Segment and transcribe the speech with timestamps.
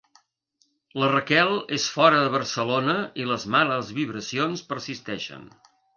[1.01, 5.47] La Raquel és fora de Barcelona i les males vibracions persisteixen.